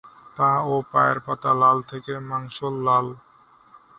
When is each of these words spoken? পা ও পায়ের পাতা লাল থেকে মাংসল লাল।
পা 0.37 0.51
ও 0.65 0.75
পায়ের 0.91 1.17
পাতা 1.25 1.51
লাল 1.61 1.77
থেকে 1.91 2.13
মাংসল 2.29 2.73
লাল। 2.87 3.07